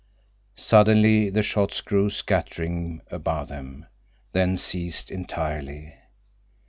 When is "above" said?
3.11-3.49